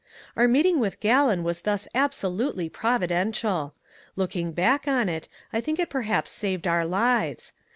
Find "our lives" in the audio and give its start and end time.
6.65-7.53